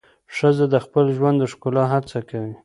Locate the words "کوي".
2.29-2.53